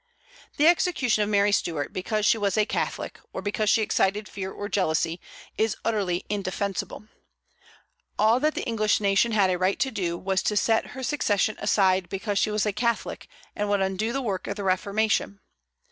[0.57, 4.51] The execution of Mary Stuart because she was a Catholic, or because she excited fear
[4.51, 5.21] or jealousy,
[5.59, 7.05] is utterly indefensible.
[8.17, 11.55] All that the English nation had a right to do was to set her succession
[11.59, 15.39] aside because she was a Catholic, and would undo the work of the Reformation.